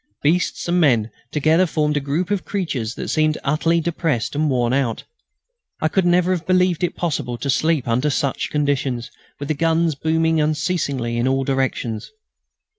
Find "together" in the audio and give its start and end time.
1.31-1.67